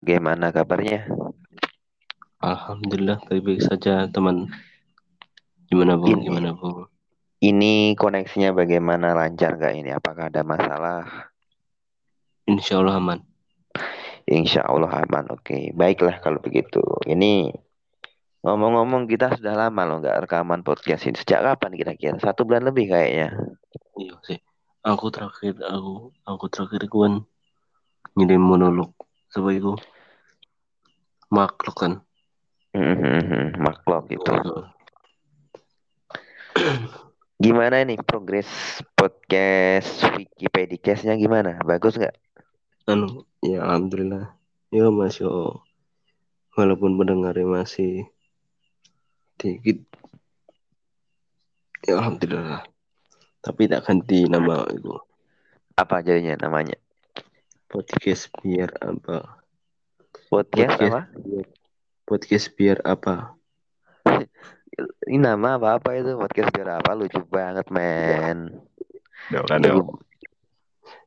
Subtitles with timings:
[0.00, 1.04] Gimana kabarnya?
[2.40, 4.48] Alhamdulillah baik-baik saja teman.
[5.68, 6.24] Gimana bung?
[6.24, 6.88] Ini, Gimana bung?
[7.44, 9.12] ini koneksinya bagaimana?
[9.12, 9.90] Lancar nggak ini?
[9.92, 11.04] Apakah ada masalah?
[12.48, 13.20] Insya Allah aman.
[14.24, 15.36] Insya Allah aman.
[15.36, 16.80] Oke, baiklah kalau begitu.
[17.04, 17.52] Ini
[18.40, 21.20] ngomong-ngomong kita sudah lama loh nggak rekaman podcast ini.
[21.20, 22.16] Sejak kapan kira-kira?
[22.16, 23.36] Satu bulan lebih kayaknya.
[24.00, 24.40] Iya sih.
[24.80, 27.28] Aku terakhir aku aku terakhir kuan
[28.16, 28.96] ngirim monolog
[29.28, 29.76] sebagai
[31.30, 31.92] makhluk kan.
[32.74, 34.30] Mhm, Maklum gitu.
[37.40, 38.46] Gimana ini progres
[38.92, 41.56] podcast Wikipedia-nya gimana?
[41.64, 42.12] Bagus nggak?
[42.84, 44.36] Anu, ya alhamdulillah.
[44.70, 45.26] Ya masih
[46.54, 48.06] walaupun pendengarnya masih
[49.40, 49.82] dikit.
[51.88, 52.62] Ya alhamdulillah.
[53.40, 55.00] Tapi tak ganti nama itu.
[55.80, 56.76] Apa jadinya namanya?
[57.72, 59.39] Podcast biar apa?
[60.30, 61.00] Podcast, Podcast apa?
[61.26, 61.46] biar,
[62.06, 63.34] podcast biar apa?
[65.10, 66.14] Ini nama apa apa itu?
[66.14, 66.94] Podcast biar apa?
[66.94, 68.62] Lucu banget, men.
[69.34, 69.74] Ya kan ya.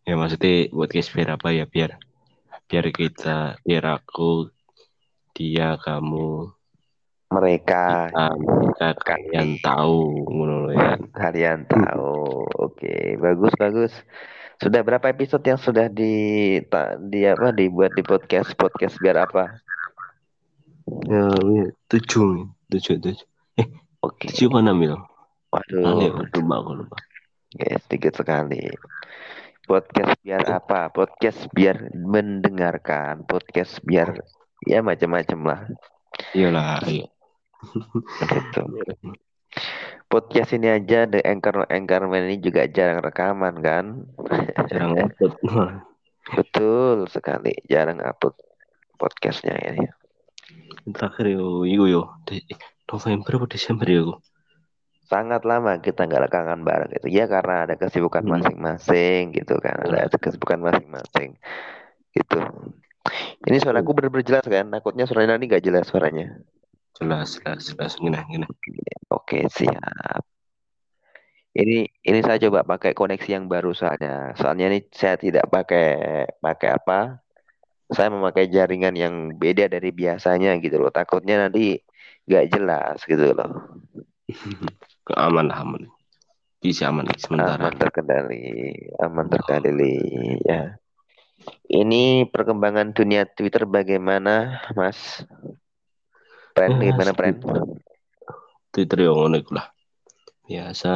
[0.03, 1.95] Ya maksudnya podcast biar apa ya biar
[2.67, 4.51] biar kita biar aku
[5.31, 6.51] dia kamu
[7.31, 10.99] Mereka kita, kita kalian tahu ngono lho ya.
[11.15, 12.43] kalian tahu.
[12.59, 13.93] Oke, bagus bagus.
[14.61, 16.13] Sudah berapa episode yang sudah di
[16.69, 19.49] ta- di apa dibuat di podcast podcast biar apa?
[21.07, 23.27] Ya, ya tujuh tujuh tujuh
[24.03, 24.27] Oke.
[24.31, 24.95] tujuh apa enam ya?
[25.53, 26.97] Aneh, Waduh, lupa aku lupa.
[27.53, 28.65] guys, sedikit sekali.
[29.63, 30.89] Podcast biar apa?
[30.91, 33.23] Podcast biar mendengarkan.
[33.23, 34.17] Podcast biar
[34.65, 35.59] ya macam-macam lah
[36.33, 37.07] Iyalah, iya.
[38.21, 38.61] gitu.
[40.13, 44.05] Podcast ini aja the anchor anchorman ini juga jarang rekaman kan?
[44.69, 45.33] Jarang upload.
[46.37, 48.37] Betul sekali, jarang upload
[49.01, 49.89] podcastnya ini.
[50.93, 52.45] Terakhir yo, yo, De-
[52.85, 54.05] November atau Desember ya.
[55.09, 57.09] Sangat lama kita nggak rekaman bareng gitu.
[57.09, 58.37] Ya karena ada kesibukan Hmm.
[58.37, 61.41] masing-masing gitu kan, ada kesibukan masing-masing
[62.13, 62.39] gitu.
[63.49, 64.69] Ini suaraku benar-benar jelas kan?
[64.69, 66.37] Takutnya suaranya nanti nggak jelas suaranya.
[66.97, 67.93] Jelas, jelas, jelas.
[67.97, 68.45] Gini, gini.
[69.09, 70.21] Oke, siap.
[71.53, 74.33] Ini ini saya coba pakai koneksi yang baru soalnya.
[74.33, 77.21] Soalnya ini saya tidak pakai pakai apa?
[77.93, 80.89] Saya memakai jaringan yang beda dari biasanya gitu loh.
[80.89, 81.77] Takutnya nanti
[82.25, 83.77] nggak jelas gitu loh.
[85.13, 85.93] Aman aman.
[86.57, 87.59] Bisa aman sementara.
[87.59, 88.73] Aman terkendali,
[89.03, 89.99] aman terkendali
[90.47, 90.79] ya.
[91.67, 95.27] Ini perkembangan dunia Twitter bagaimana, Mas?
[96.53, 97.35] Pren, Ya, gimana Pren?
[98.73, 99.67] Twitter yang ngono iku lah.
[100.45, 100.93] Biasa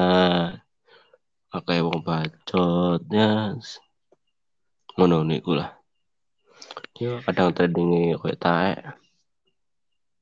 [1.50, 3.58] pakai wong bacotnya
[4.98, 5.78] ngono niku lah.
[6.98, 8.80] Ya kadang trendingnya kayak taek.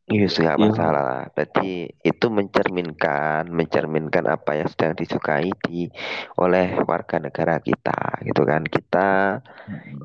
[0.05, 0.65] Iya, nggak Iya.
[0.69, 1.23] masalah lah.
[1.33, 5.89] Berarti itu mencerminkan, mencerminkan apa yang sedang disukai di
[6.37, 8.61] oleh warga negara kita, gitu kan?
[8.69, 9.41] Kita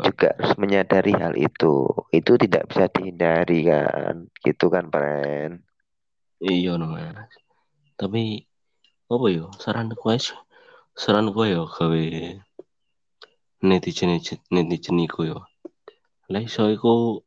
[0.01, 1.85] juga harus menyadari hal itu.
[2.17, 5.61] Itu tidak bisa dihindari kan, gitu kan, Pren?
[6.41, 7.37] Iya no Mas.
[8.01, 8.41] Tapi
[9.13, 10.17] apa yo saran gue
[10.97, 12.05] saran gue yo gawe
[13.61, 14.17] netizen
[14.49, 15.39] netizen iku yo.
[16.33, 17.21] Lah iso iku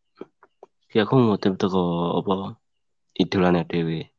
[0.89, 2.57] ya aku ngutip teko apa
[3.17, 4.09] idolane dhewe.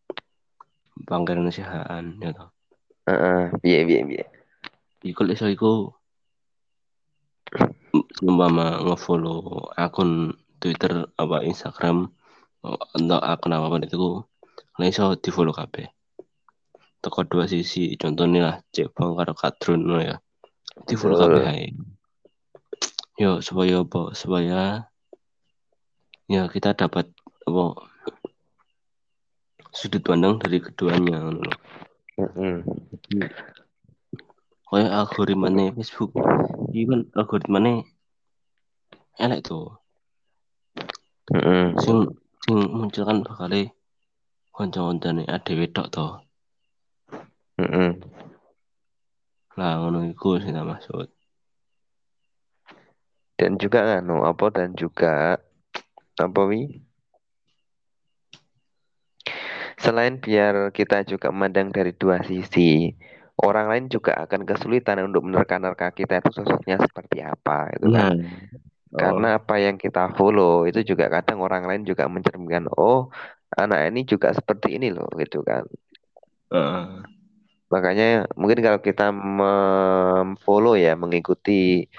[1.05, 2.51] Pangeran Sihaan ya toh.
[3.11, 4.25] Heeh, piye piye piye.
[5.05, 5.93] Iku iso iku
[8.25, 12.09] umpama ngefollow akun Twitter apa Instagram
[12.65, 14.25] atau akun apa itu
[14.81, 15.87] lah iso di follow kabeh
[17.05, 20.17] teko dua sisi contohnya lah cek karo kadrun no ya
[20.89, 21.67] di follow kabeh ae
[23.21, 24.89] yo supaya apa supaya
[26.27, 27.13] ya kita dapat
[27.45, 27.65] apa
[29.75, 31.51] sudut pandang dari keduanya lho.
[32.15, 32.63] Heeh.
[34.71, 36.15] kayak algoritmane Facebook
[36.71, 37.83] iki kan algoritmane
[39.19, 39.75] elek tuh
[41.31, 41.75] Heeh.
[41.83, 42.11] sing
[42.47, 43.51] sing muncul kan bakal
[44.55, 46.07] kanca-kancane adewe tok to
[47.59, 47.99] Heeh.
[49.59, 51.11] lah ngono iku sing maksud
[53.35, 55.43] Dan juga anu apa dan juga
[56.15, 56.71] apa wi?
[59.85, 62.89] Selain biar kita juga memandang dari dua sisi,
[63.37, 68.15] orang lain juga akan kesulitan untuk menerka-nerka kita itu sosoknya seperti apa itu kan.
[68.97, 73.11] Karena apa yang kita follow itu juga kadang orang lain juga mencerminkan oh
[73.61, 75.69] anak ini juga seperti ini loh gitu kan.
[76.55, 76.87] Heeh.
[77.73, 81.91] Makanya mungkin kalau kita memfollow ya mengikuti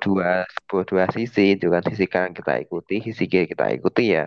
[0.00, 4.24] dua dua sisi juga sisi kanan kita ikuti sisi kiri kita ikuti ya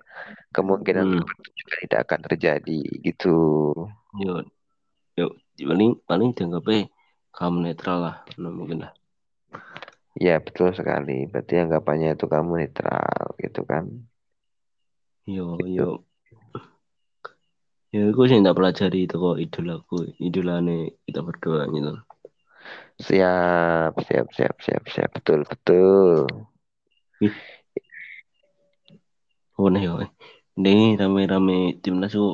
[0.54, 1.26] kemungkinan hmm.
[1.58, 3.38] juga tidak akan terjadi gitu.
[4.22, 4.48] Yuk
[5.18, 6.90] yuk paling paling dianggapnya
[7.34, 8.94] kamu netral lah mungkin lah.
[10.14, 11.26] Ya betul sekali.
[11.26, 13.90] Berarti anggapannya itu kamu netral gitu kan?
[15.26, 15.74] Yo gitu.
[15.74, 15.90] yo.
[17.94, 22.02] Ya aku sih tidak pelajari itu kok idolaku idolane kita berdua gitu
[23.00, 25.10] siap siap siap siap siap.
[25.18, 26.28] Betul betul.
[29.58, 30.02] Oh nih oh
[30.58, 30.70] ini
[31.00, 31.54] rame-rame
[31.84, 32.26] timnas itu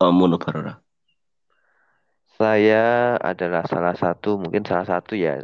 [0.00, 0.56] kamu nobar
[2.38, 5.38] saya adalah salah satu mungkin salah satu ya.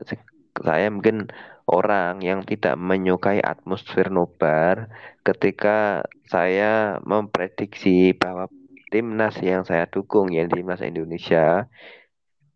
[0.66, 1.30] Saya mungkin
[1.70, 4.90] orang yang tidak menyukai atmosfer nobar
[5.22, 8.50] ketika saya memprediksi bahwa
[8.90, 11.70] timnas yang saya dukung ya timnas Indonesia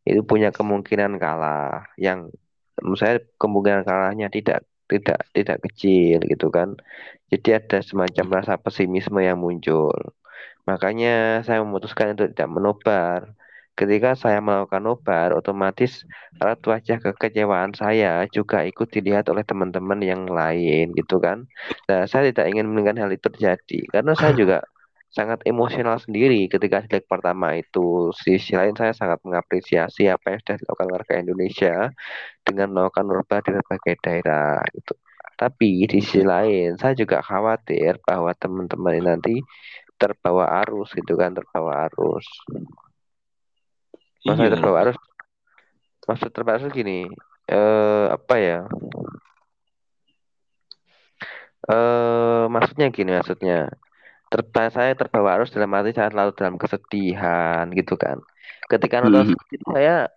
[0.08, 1.88] itu punya kemungkinan kalah.
[1.96, 2.36] Yang
[2.80, 6.76] menurut saya kemungkinan kalahnya tidak tidak tidak kecil gitu kan.
[7.32, 9.96] Jadi ada semacam rasa pesimisme yang muncul.
[10.68, 13.20] Makanya saya memutuskan untuk tidak menobar.
[13.74, 16.06] Ketika saya melakukan nobar otomatis
[16.38, 21.50] alat wajah kekecewaan saya juga ikut dilihat oleh teman-teman yang lain gitu kan.
[21.90, 23.80] Nah saya tidak ingin menginginkan hal itu terjadi.
[23.90, 24.62] Karena saya juga
[25.14, 28.10] sangat emosional sendiri ketika leg pertama itu.
[28.18, 31.74] Sisi lain saya sangat mengapresiasi apa yang sudah dilakukan warga Indonesia
[32.42, 34.98] dengan melakukan norba di berbagai daerah gitu.
[35.38, 39.34] Tapi di sisi lain saya juga khawatir bahwa teman-teman ini nanti
[39.94, 42.26] terbawa arus gitu kan, terbawa arus.
[44.26, 44.54] Maksudnya iya.
[44.58, 44.98] terbawa arus.
[46.10, 47.06] Maksud terbawa arus gini,
[47.46, 48.58] eh apa ya?
[51.70, 53.70] Eh maksudnya gini maksudnya
[54.34, 58.18] terba saya terbawa arus dalam arti saya selalu dalam kesedihan gitu kan
[58.66, 59.70] ketika nonton hmm.
[59.70, 60.10] saya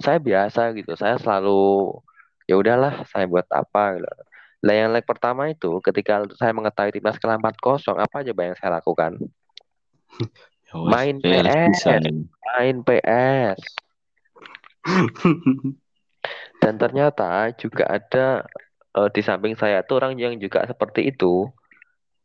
[0.00, 1.92] saya biasa gitu saya selalu
[2.50, 4.10] ya udahlah saya buat apa gitu.
[4.60, 8.70] Lah yang leg pertama itu ketika saya mengetahui timnas kalah 4-0 apa aja yang saya
[8.82, 9.14] lakukan?
[10.70, 11.82] Ya main PS,
[12.46, 13.58] main PS.
[16.62, 18.46] Dan ternyata juga ada
[18.94, 21.50] uh, di samping saya tuh orang yang juga seperti itu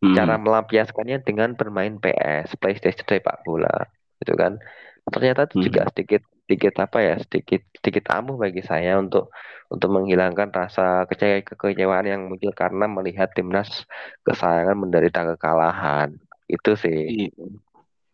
[0.06, 0.16] hmm.
[0.18, 3.90] cara melampiaskannya dengan bermain PS PlayStation sepak bola
[4.22, 4.62] gitu kan
[5.10, 5.66] ternyata itu hmm.
[5.70, 9.34] juga sedikit sedikit apa ya sedikit sedikit amuh bagi saya untuk
[9.70, 13.90] untuk menghilangkan rasa kecewa kekecewaan yang muncul karena melihat timnas
[14.22, 17.30] kesayangan menderita kekalahan itu sih iya.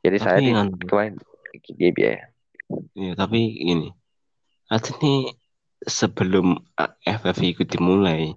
[0.08, 0.52] jadi tapi saya di
[0.88, 1.14] kemarin
[1.68, 2.18] gitu ya
[2.96, 3.92] iya tapi ini
[4.72, 5.36] artinya
[5.84, 6.56] sebelum
[7.04, 8.32] FF itu dimulai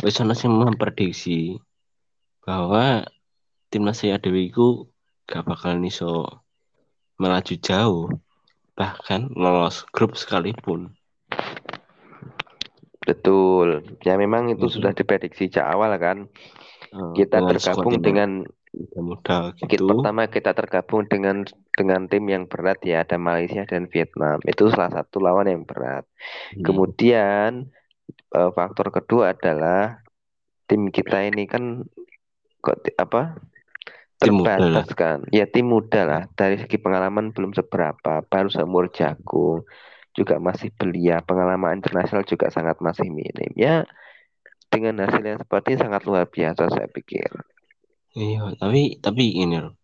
[0.00, 1.60] wis sih memprediksi
[2.42, 3.06] bahwa
[3.70, 4.90] timnas saya Dewi itu
[5.30, 6.42] gak bakal niso
[7.16, 8.06] melaju jauh
[8.74, 10.90] bahkan lolos grup sekalipun
[13.02, 14.74] betul ya memang itu hmm.
[14.74, 16.26] sudah diprediksi sejak awal kan
[16.90, 18.46] hmm, kita tergabung dengan
[18.96, 19.68] muda gitu.
[19.68, 21.44] Kita, pertama kita tergabung dengan
[21.76, 26.08] dengan tim yang berat ya ada Malaysia dan Vietnam itu salah satu lawan yang berat
[26.56, 26.64] hmm.
[26.64, 27.68] kemudian
[28.32, 30.00] uh, faktor kedua adalah
[30.70, 31.84] tim kita ini kan
[32.62, 33.36] kok apa?
[34.22, 36.22] Terbatas kan ya tim muda lah.
[36.30, 38.22] Dari segi pengalaman belum seberapa.
[38.22, 39.66] Baru seumur jagung.
[40.14, 41.18] Juga masih belia.
[41.26, 43.50] Pengalaman internasional juga sangat masih minim.
[43.58, 43.82] Ya
[44.70, 47.28] dengan hasil yang seperti ini sangat luar biasa saya pikir.
[48.14, 49.74] Iya tapi tapi ini loh.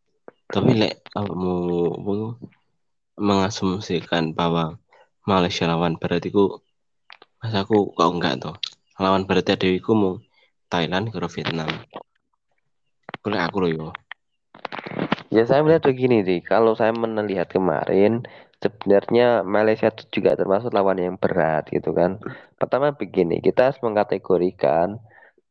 [0.48, 2.38] Tapi lek mau
[3.18, 4.78] mengasumsikan bahwa
[5.26, 6.62] Malaysia lawan Barat itu
[7.42, 8.56] mas aku kok enggak tuh?
[9.02, 10.14] Lawan Barat ada iku mau
[10.70, 11.68] Thailand ke Vietnam
[13.28, 13.88] boleh aku loh yo.
[15.28, 18.24] Ya saya melihat begini sih, kalau saya melihat kemarin
[18.58, 22.16] sebenarnya Malaysia itu juga termasuk lawan yang berat gitu kan.
[22.56, 24.96] Pertama begini, kita harus mengkategorikan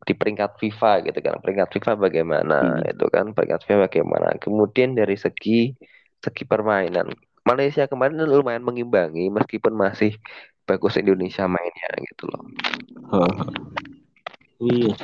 [0.02, 1.38] di peringkat FIFA gitu kan.
[1.46, 2.92] Peringkat FIFA bagaimana hmm.
[2.98, 4.28] itu kan, peringkat FIFA bagaimana.
[4.42, 5.78] Kemudian dari segi
[6.18, 7.14] segi permainan,
[7.46, 10.18] Malaysia kemarin lumayan mengimbangi meskipun masih
[10.66, 12.44] bagus Indonesia mainnya gitu loh.
[14.58, 14.98] Iya.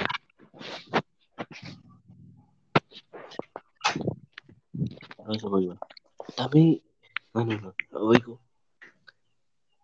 [5.24, 6.84] Tapi
[7.32, 7.72] mana lo?
[8.12, 8.36] Iku.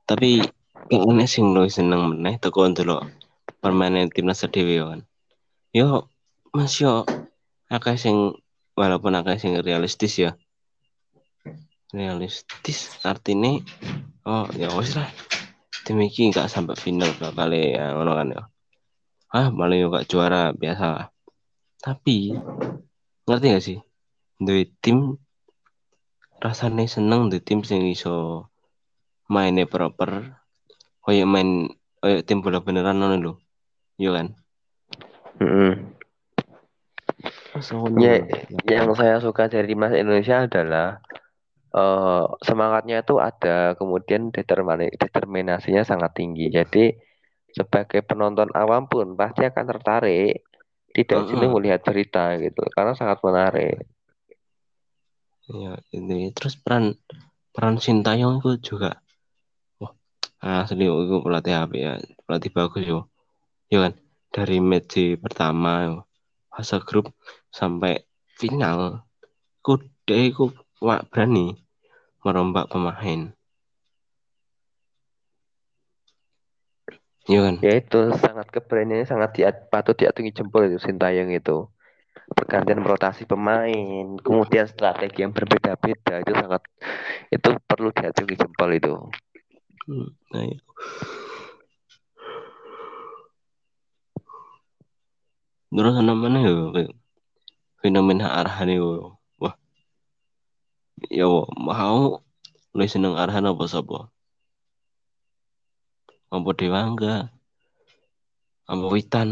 [0.03, 0.43] Tapi
[0.91, 3.07] yang aneh sih lo seneng meneh teko lo
[3.63, 5.01] permainan timnas dhewe kan.
[5.71, 6.11] Yo
[6.51, 7.07] Mas yo
[7.71, 8.35] akeh sing
[8.75, 10.31] walaupun akeh sing realistis ya.
[11.95, 13.63] Realistis artinya
[14.27, 15.07] oh ya wis lah.
[15.87, 18.43] Tim iki gak sampai final bakal ya ngono kan ya.
[19.31, 21.09] Ah, malah yo gak juara biasa.
[21.79, 22.35] Tapi
[23.25, 23.79] ngerti gak sih?
[24.39, 25.19] duwe tim
[26.39, 28.47] rasanya seneng duwe tim sing iso
[29.27, 30.39] mainnya proper
[31.03, 31.69] kayak main
[31.99, 33.33] kayak tim bola beneran ngono lho
[33.99, 34.27] Iya kan?
[35.43, 35.73] Mm-mm.
[37.99, 38.23] ya,
[38.63, 41.03] yang saya suka dari Mas Indonesia adalah
[41.75, 46.47] uh, semangatnya itu ada, kemudian determinasinya sangat tinggi.
[46.47, 46.95] Jadi
[47.51, 50.47] sebagai penonton awam pun pasti akan tertarik
[50.95, 51.51] tidak uh -uh.
[51.51, 53.83] melihat berita gitu, karena sangat menarik.
[55.49, 56.29] Ya, ini.
[56.29, 56.93] Terus peran
[57.49, 59.01] peran Sintayong itu juga
[59.81, 59.89] wah
[60.37, 61.93] asli itu pelatih apa ya?
[62.29, 62.99] Pelatih bagus yo.
[63.73, 63.93] Ya kan?
[64.29, 65.95] Dari match pertama yo.
[66.53, 67.09] Fase grup
[67.49, 68.05] sampai
[68.37, 69.01] final.
[69.65, 70.53] Ku deh ku
[70.85, 71.57] berani
[72.21, 73.33] merombak pemain.
[77.25, 77.55] Iya kan?
[77.65, 81.69] Ya itu sangat keberaniannya sangat di, patut diatungi jempol itu Sintayong itu.
[82.29, 86.61] Pergantian rotasi pemain, kemudian strategi yang berbeda-beda itu sangat
[87.33, 88.93] itu perlu diatungi jempol itu.
[89.89, 90.65] Hmm, nah, itu.
[95.69, 96.89] Terus mana ya
[97.81, 99.13] fenomena Arhan itu?
[99.37, 99.55] Wah.
[101.09, 101.25] Ya
[101.57, 102.25] mau
[102.73, 104.09] lu seneng Arhan apa sapa
[106.29, 107.33] apa Dewangga?
[108.69, 109.29] Apa Witan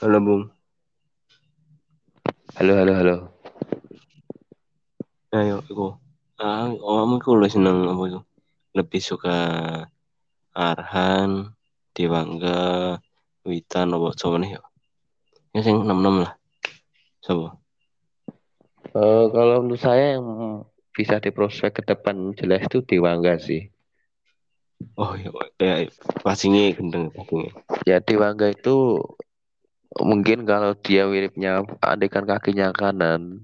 [0.00, 0.48] halo Bung.
[2.56, 3.16] Halo halo halo.
[5.36, 5.92] Ayo aku.
[6.40, 8.20] Ah kamu aku lu seneng apa itu?
[8.72, 9.36] Lebih suka
[10.56, 11.52] Arhan
[11.92, 12.96] Dewangga
[13.44, 16.32] Witan apa coba nih ya sing enam enam lah.
[17.20, 17.60] Coba
[18.96, 20.24] uh, kalau menurut saya yang
[20.96, 23.68] bisa diprospek ke depan jelas itu Dewangga sih.
[24.96, 25.28] Oh iya
[25.60, 25.92] ya
[26.24, 27.52] passingnya gendeng passingnya
[27.84, 29.04] ya Dewangga itu
[29.98, 33.42] mungkin kalau dia miripnya andekan kakinya kanan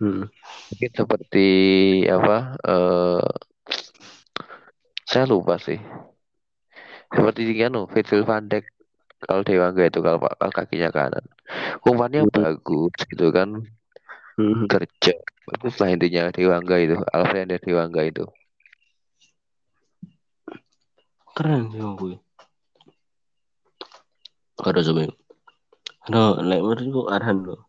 [0.00, 0.24] hmm.
[0.72, 1.48] mungkin seperti
[2.08, 3.28] apa uh,
[5.04, 5.76] saya lupa sih
[7.12, 8.64] seperti anu Virgil van Dijk
[9.18, 11.24] kalau Dewangga itu kalau, kalau kakinya kanan
[11.84, 12.32] umpannya hmm.
[12.32, 13.60] bagus gitu kan
[14.40, 14.64] hmm.
[14.72, 15.14] kerja
[15.48, 18.24] bagus lah intinya Dewangga itu Alfred Dewangga itu
[21.36, 22.16] keren sih gue
[24.58, 25.17] ada coba
[26.12, 27.68] no lek menurutku Arhan lo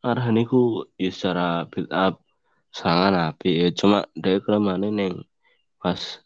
[0.00, 2.24] Arhan itu ya secara build up
[2.72, 3.68] sangat api ya.
[3.74, 5.14] Cuma dia kelemahannya neng
[5.76, 6.22] pas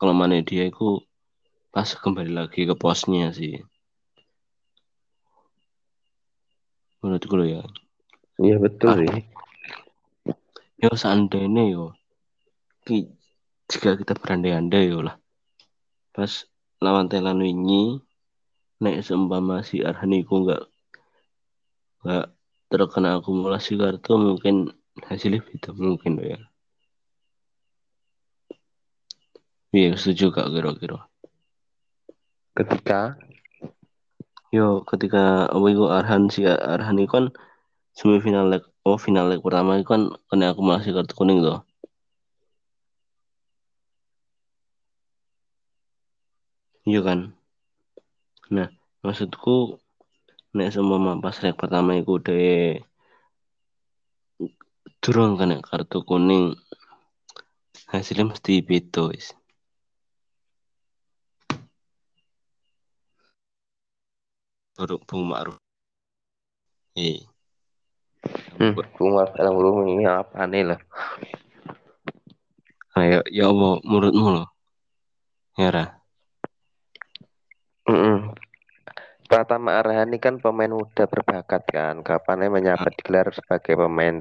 [0.00, 0.98] kelemahannya dia itu
[1.70, 3.62] pas kembali lagi ke posnya sih.
[6.98, 7.62] Menurutku lo ya.
[8.42, 8.96] Iya betul ah.
[8.98, 9.22] sih.
[10.82, 11.94] Yo seandainya yo
[13.70, 15.14] jika kita berandai-andai yo lah.
[16.10, 16.50] Pas
[16.82, 18.02] lawan Thailand ini
[18.82, 20.71] naik seumpama si Arhaniku nggak
[22.02, 22.26] nggak
[22.70, 24.56] terkena akumulasi kartu mungkin
[25.08, 26.40] hasilnya beda mungkin ya.
[29.72, 30.98] Iya setuju kak kira-kira.
[32.52, 33.16] Ketika?
[34.52, 37.24] Yo ketika apa itu Arhan si Arhan itu kan
[37.96, 41.64] semifinal leg oh final leg pertama itu kan kena akumulasi kartu kuning tuh
[46.88, 47.20] iya kan?
[48.54, 48.68] Nah
[49.04, 49.78] maksudku
[50.56, 52.76] nek semua pas leg pertama itu udah
[55.02, 56.54] turun kena kartu kuning
[57.92, 59.32] hasilnya mesti beda wis.
[64.72, 65.60] Baru Bung Ma'ruf.
[66.96, 67.28] Iya.
[68.56, 70.80] Hmm, Bung Ma'ruf ini apa nih lah
[72.92, 74.46] ayo ya Allah menurutmu loh
[75.56, 75.84] ya Ra
[77.88, 78.16] mm -mm.
[79.32, 84.20] Pratama Arhani kan pemain muda berbakat kan kapannya menyabet gelar sebagai pemain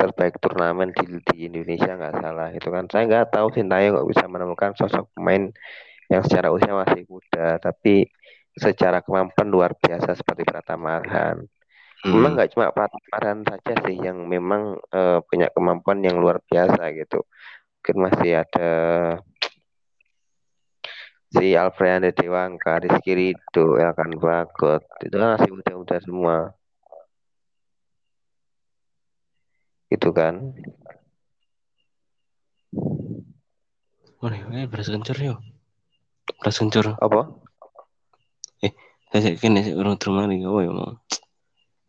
[0.00, 4.24] terbaik turnamen di, di Indonesia nggak salah itu kan saya nggak tahu Sintayong kok bisa
[4.32, 5.52] menemukan sosok pemain
[6.08, 8.08] yang secara usia masih muda tapi
[8.56, 11.44] secara kemampuan luar biasa seperti Pratama Arhan.
[12.00, 12.10] Hmm.
[12.16, 16.96] Memang nggak cuma Pratama Arhan saja sih yang memang uh, punya kemampuan yang luar biasa
[16.96, 17.28] gitu.
[17.76, 18.70] Mungkin masih ada
[21.30, 26.36] si Alfredo Dewangka, Rizky Rido, Elkan Bagot, itu kan masih muda-muda semua.
[29.90, 30.54] Itu kan.
[34.20, 35.34] Mana ya, beras kencur yo.
[36.42, 36.98] Beras kencur.
[36.98, 37.40] Apa?
[39.10, 40.94] saya kan saya orang terima nih kau ya mau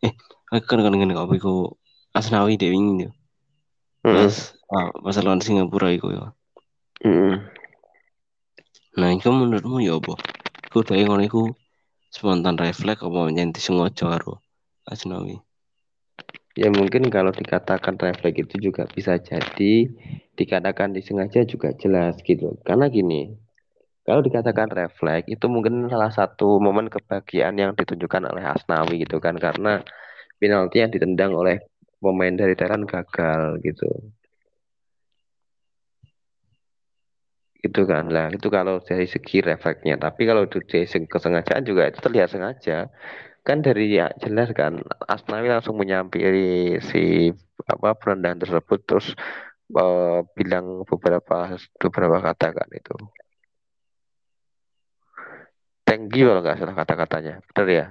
[0.01, 0.13] eh
[0.49, 1.53] kan kan kan kau iku
[2.17, 3.05] asnawi dewi ini
[4.73, 6.33] ah pas lawan Singapura iku ya
[8.99, 10.15] nah itu menurutmu ya apa
[10.67, 11.43] iku dari ngono iku
[12.15, 14.33] spontan refleks apa menjadi sengaja karo
[14.91, 15.35] asnawi
[16.59, 19.87] Ya mungkin kalau dikatakan refleks itu juga bisa jadi
[20.35, 22.59] dikatakan disengaja juga jelas gitu.
[22.67, 23.31] Karena gini,
[24.03, 29.39] kalau dikatakan refleks itu mungkin salah satu momen kebahagiaan yang ditunjukkan oleh Asnawi gitu kan
[29.39, 29.79] karena
[30.41, 31.63] penalti yang ditendang oleh
[32.03, 33.87] pemain dari Thailand gagal gitu.
[37.61, 38.09] Itu kan.
[38.09, 39.95] Lah itu kalau dari segi refleksnya.
[40.01, 42.89] Tapi kalau dari segi kesengajaan juga itu terlihat sengaja.
[43.47, 44.73] Kan dari ya jelas kan
[45.09, 47.33] Asnawi langsung menyampiri si
[47.65, 49.07] apa penendang tersebut terus
[49.77, 52.95] uh, bilang beberapa beberapa kata kan itu.
[55.85, 57.33] Thank you kalau nggak salah kata-katanya.
[57.51, 57.85] Benar ya?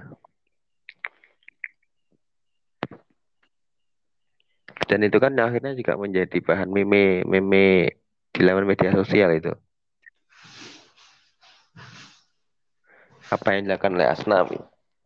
[4.89, 8.00] Dan itu kan akhirnya juga menjadi bahan meme meme
[8.31, 9.51] di laman media sosial itu
[13.31, 14.59] apa yang dilakukan oleh Asnawi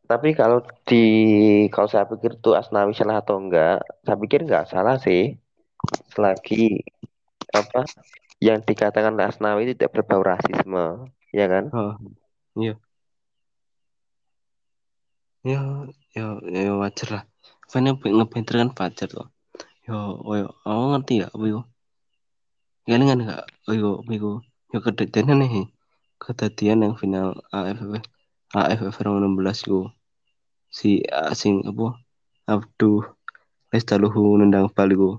[0.06, 1.04] tapi kalau di
[1.74, 5.34] kalau saya pikir tuh Asnawi salah atau enggak, saya pikir enggak salah sih.
[6.14, 6.82] Selagi
[7.54, 7.90] apa
[8.38, 11.74] yang dikatakan Asnawi tidak berbau rasisme, ya kan?
[11.74, 11.94] Oh,
[12.58, 12.78] iya.
[15.46, 15.62] Ya,
[16.18, 17.24] ya, ya wajar lah.
[17.70, 19.28] Fan yang ngebanter kan wajar tuh.
[19.86, 21.62] Yo, yo, aku ngerti ya, apa?
[22.86, 25.66] Kan enggak, oh yo, yo, yo kedatian nih,
[26.22, 27.98] kedatian yang final AFF
[28.54, 29.90] AFF 16 yo
[30.70, 31.98] si asing apa?
[32.46, 33.02] Abduh
[33.74, 35.18] Lestaluhu nendang baliku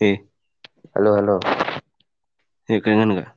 [0.00, 0.16] eh.
[0.96, 1.36] Halo halo.
[2.68, 3.30] Ya kangen nggak?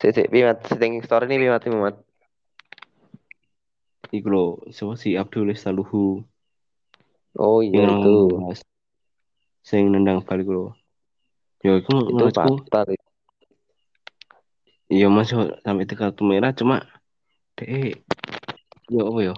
[0.00, 1.96] Cek, cek, bimat, setting story ini bimat, bimat.
[4.10, 6.26] Iku lo, siapa si Abdul Lestaluhu
[7.38, 8.14] Oh iya itu.
[9.62, 10.74] Saya nendang balik lo.
[11.60, 12.96] Ya itu, itu fatal.
[14.90, 16.82] Iya masuk sampai tiga kartu merah cuma
[17.54, 17.94] deh
[18.90, 19.34] yo apa yo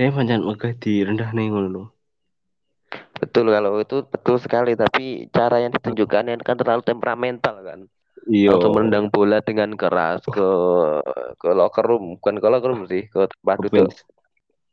[0.00, 1.92] deh panjang megah di rendah nih ngono
[3.20, 7.84] betul kalau itu betul sekali tapi cara yang ditunjukkan yang kan terlalu temperamental kan
[8.24, 10.48] iya atau menendang bola dengan keras ke
[11.36, 13.92] ke locker room bukan ke locker room sih ke tempat duduk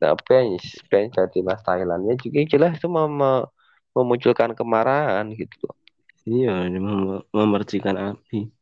[0.04, 3.48] nah bench bench jadi mas Thailandnya juga jelas itu mem
[3.96, 5.72] memunculkan kemarahan gitu
[6.28, 8.52] iya mem memercikan api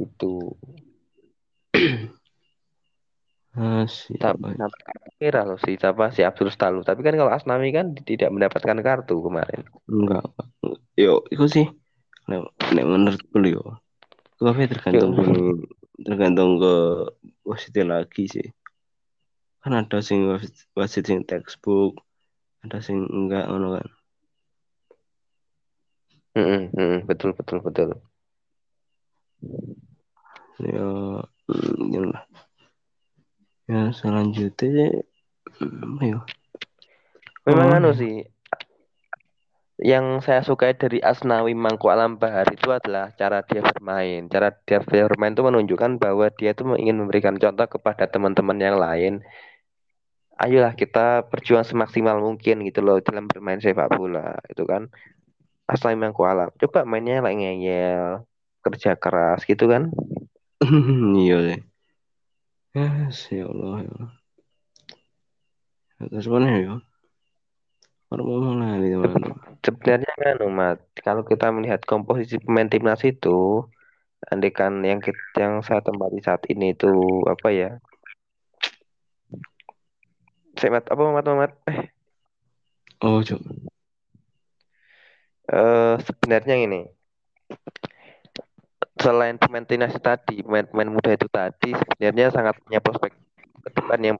[0.00, 0.34] itu
[3.52, 4.16] Asik.
[4.16, 4.56] Tapi
[5.20, 6.88] kira loh si siapa si Abdul Stalu.
[6.88, 9.68] Tapi kan kalau Asnawi kan tidak mendapatkan kartu kemarin.
[9.84, 10.24] Enggak.
[10.96, 11.66] Yo, itu sih.
[12.32, 13.76] Nek, nek menurut beliau.
[14.40, 15.68] Tapi tergantung Yo.
[16.02, 16.74] Tergantung ke
[17.46, 18.48] wasitnya lagi sih.
[19.62, 20.26] Kan ada sing
[20.74, 22.02] wasit sing textbook,
[22.66, 23.88] ada sing enggak ngono kan.
[26.32, 27.90] Mm -mm, mm, betul betul betul.
[30.62, 30.88] Ya,
[31.92, 32.22] ya lah.
[33.68, 35.02] Ya selanjutnya
[36.02, 36.24] ayo.
[37.46, 37.76] Memang oh.
[37.78, 38.31] anu sih
[39.82, 44.30] yang saya suka dari Asnawi Mangku Alam Bahar itu adalah cara dia bermain.
[44.30, 49.26] Cara dia bermain itu menunjukkan bahwa dia itu ingin memberikan contoh kepada teman-teman yang lain.
[50.38, 54.86] Ayolah kita berjuang semaksimal mungkin gitu loh dalam bermain sepak bola itu kan.
[55.66, 56.54] Asnawi Mangku Alam.
[56.62, 58.22] Coba mainnya lah ngeyel,
[58.62, 59.90] kerja keras gitu kan.
[61.26, 61.60] iya deh.
[62.72, 62.86] Ya
[63.50, 63.98] Allah ya.
[66.06, 66.91] Terus mana ya?
[68.12, 73.64] Lagi teman Sebenarnya kan Umat, kalau kita melihat komposisi pemain timnas itu,
[74.28, 76.92] andekan yang kita, yang saya tempati saat ini itu
[77.24, 77.70] apa ya?
[80.58, 81.50] Semat apa Umat Umat?
[81.70, 81.88] Eh.
[83.00, 83.22] Oh.
[85.52, 86.86] Uh, sebenarnya ini
[89.02, 93.21] selain pemain timnas tadi, pemain-pemain muda itu tadi sebenarnya sangat punya prospek
[93.70, 94.16] depan yang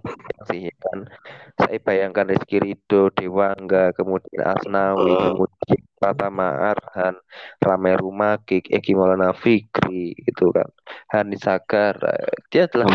[0.46, 1.10] sih kan.
[1.58, 5.34] Saya bayangkan Rizky Rido, Dewangga, kemudian Asnawi, uh.
[5.34, 7.14] kemudian Pratama Arhan,
[7.62, 10.66] Rame Rumagik, Eki Maulana Fikri, itu kan.
[11.10, 11.98] Hani Sagar,
[12.50, 12.90] dia adalah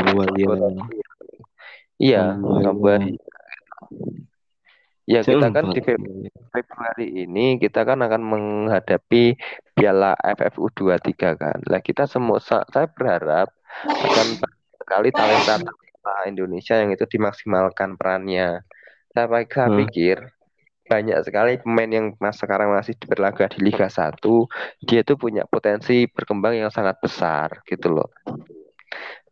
[1.98, 3.18] Iya, Iya,
[5.08, 5.80] Ya kita kan di
[6.52, 9.40] Februari ini kita kan akan menghadapi
[9.72, 11.58] Piala AFF U23 kan.
[11.64, 13.48] Lah kita semua saya berharap
[13.88, 14.28] akan
[14.84, 15.64] sekali talenta
[16.28, 18.64] Indonesia yang itu dimaksimalkan perannya.
[19.12, 19.80] Saya, saya hmm.
[19.86, 20.18] pikir
[20.88, 24.16] banyak sekali pemain yang mas sekarang masih berlaga di Liga 1,
[24.88, 28.10] dia itu punya potensi berkembang yang sangat besar gitu loh.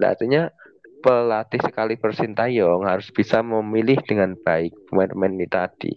[0.04, 0.52] Nah, artinya
[1.00, 5.94] pelatih sekali Persintayong harus bisa memilih dengan baik pemain-pemain ini tadi.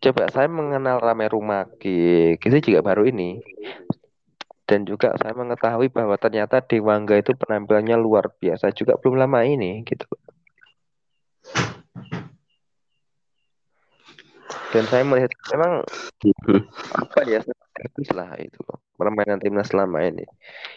[0.00, 3.36] Coba saya mengenal Rame Rumaki, itu juga baru ini.
[4.70, 9.82] Dan juga saya mengetahui bahwa ternyata Dewangga itu penampilannya luar biasa juga belum lama ini
[9.82, 10.06] gitu.
[14.70, 15.82] Dan saya melihat memang
[16.94, 17.42] apa ya
[17.74, 18.62] bagus lah itu
[18.94, 20.22] permainan timnas selama ini.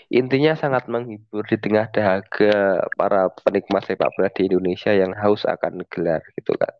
[0.09, 5.85] Intinya sangat menghibur di tengah dahaga para penikmat sepak bola di Indonesia yang haus akan
[5.93, 6.73] gelar gitu kan.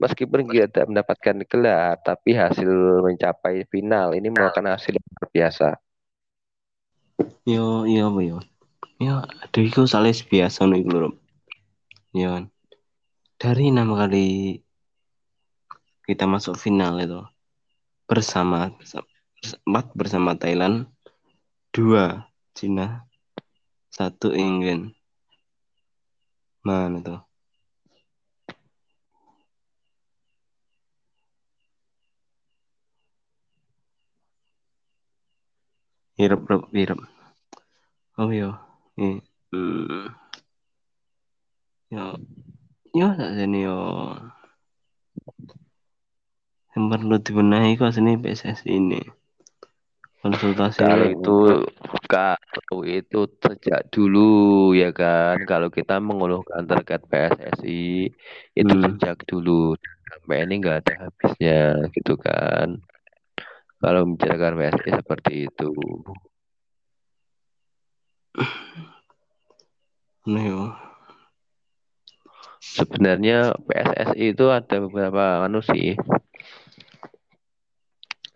[0.00, 5.89] Meskipun tidak mendapatkan gelar, tapi hasil mencapai final ini merupakan hasil yang luar biasa.
[7.44, 8.38] Yo, yo, yo.
[9.00, 11.12] Yo, aduh itu salah biasa nih lho.
[12.16, 12.28] Yo.
[12.36, 12.44] Kan.
[13.40, 14.60] Dari enam kali
[16.04, 17.20] kita masuk final itu
[18.08, 18.72] bersama
[19.64, 20.88] empat bersama Thailand,
[21.72, 23.06] dua Cina,
[23.88, 24.92] satu England.
[26.60, 27.20] Mana tuh?
[36.20, 37.09] Hirap, hirap, hirap.
[38.20, 38.52] Oh eh,
[39.00, 39.16] hmm.
[41.88, 42.04] yo,
[42.92, 44.12] yo tak sini yo.
[46.76, 49.00] Yang perlu dibenahi kok sini PSS ini.
[50.20, 51.36] Konsultasi kalau itu
[52.04, 58.12] kalau itu sejak dulu ya kan kalau kita mengeluhkan terkait PSSI
[58.52, 59.00] itu hmm.
[59.00, 59.72] sejak dulu
[60.12, 62.84] sampai ini nggak ada habisnya gitu kan
[63.80, 65.72] kalau membicarakan PSSI seperti itu
[70.30, 70.70] Nah, yo.
[72.60, 75.96] Sebenarnya PSSI itu ada beberapa anu sih.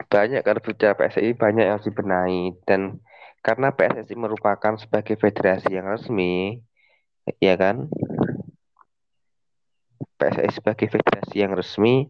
[0.08, 3.04] Banyak kan kerja PSSI banyak yang dibenahi dan
[3.44, 6.64] karena PSSI merupakan sebagai federasi yang resmi,
[7.38, 7.92] ya kan?
[10.16, 12.08] PSSI sebagai federasi yang resmi,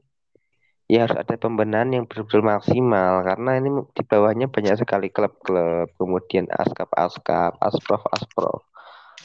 [0.84, 6.44] ya harus ada pembenahan yang betul-betul maksimal karena ini di bawahnya banyak sekali klub-klub kemudian
[6.52, 8.60] askap askap asprof asprof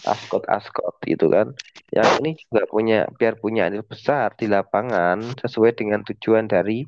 [0.08, 1.52] askot askot gitu kan.
[1.92, 6.86] Yang ini juga punya biar punya andil besar di lapangan sesuai dengan tujuan dari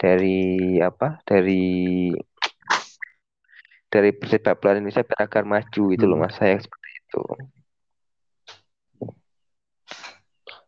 [0.00, 2.10] dari apa dari
[3.90, 6.26] dari persepak bola Indonesia agar maju itu loh hmm.
[6.26, 6.34] mas.
[6.38, 7.22] Saya seperti itu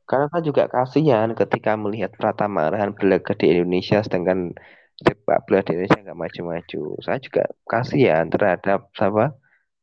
[0.09, 4.53] Karena kan juga kasihan ketika melihat Pratama Arhan berlaga di Indonesia sedangkan
[5.01, 6.83] sepak bola di Indonesia nggak maju-maju.
[7.01, 9.35] Saya juga kasihan terhadap apa?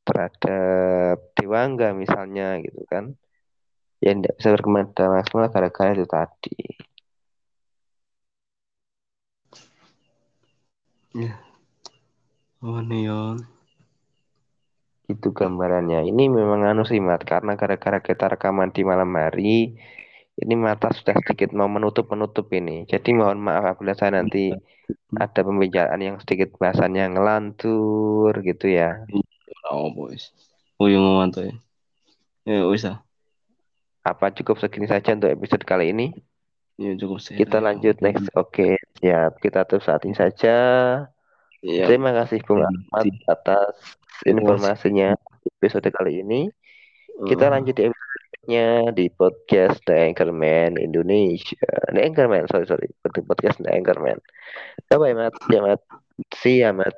[0.05, 3.15] Terhadap Dewangga misalnya gitu kan.
[3.99, 6.58] Yang tidak bisa berkembang maksimal gara-gara itu tadi.
[11.17, 11.41] Ya.
[12.62, 13.43] Oh, neon.
[15.10, 16.05] Itu gambarannya.
[16.05, 17.25] Ini memang anu sih, Mat.
[17.25, 19.73] Karena gara-gara kita rekaman di malam hari,
[20.39, 22.88] ini mata sudah sedikit mau menutup-menutup ini.
[22.88, 24.56] Jadi mohon maaf apabila saya nanti
[25.15, 29.04] ada pembicaraan yang sedikit bahasannya ngelantur gitu ya.
[29.67, 30.32] Oh, boys.
[30.80, 31.56] Oh, yang ngelantur ya.
[32.47, 33.04] Ya, bisa.
[34.02, 36.15] Apa cukup segini saja untuk episode kali ini?
[36.80, 37.36] Ya, cukup sih.
[37.36, 38.32] Kita lanjut next.
[38.39, 40.56] Oke, ya kita tutup saat ini saja.
[41.60, 41.84] Ya.
[41.84, 45.19] Terima kasih Bung Ahmad atas informasinya
[45.60, 46.47] episode kali ini.
[47.28, 51.69] Kita lanjut di episode selanjutnya di podcast The Anchorman Indonesia.
[51.93, 54.17] The Anchorman, sorry sorry, podcast The Anchorman.
[54.89, 55.81] Bye bye Mat, ya Mat.
[56.33, 56.97] See ya Mat.